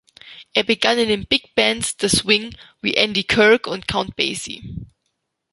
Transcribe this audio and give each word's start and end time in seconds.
Er 0.55 0.63
begann 0.63 0.97
in 0.97 1.09
den 1.09 1.27
Big 1.27 1.53
Bands 1.53 1.95
des 1.95 2.13
Swing, 2.13 2.57
wie 2.81 2.95
Andy 2.95 3.23
Kirk 3.23 3.67
und 3.67 3.87
Count 3.87 4.15
Basie. 4.15 4.75